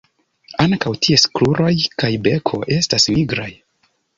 [0.63, 3.51] Ankaŭ ties kruroj kaj beko estas nigraj.